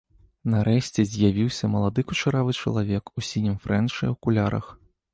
Нарэшце 0.53 1.05
з'явіўся 1.11 1.69
малады 1.75 2.05
кучаравы 2.13 2.57
чалавек 2.61 3.15
у 3.17 3.27
сінім 3.31 3.55
фрэнчы, 3.67 4.03
у 4.09 4.13
акулярах. 4.21 4.65